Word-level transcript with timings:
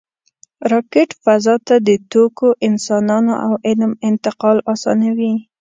راکټ 0.71 1.09
فضا 1.23 1.55
ته 1.67 1.75
د 1.87 1.89
توکو، 2.11 2.49
انسانانو 2.67 3.33
او 3.45 3.51
علم 3.67 3.91
انتقال 4.09 4.57
آسانوي 4.73 5.33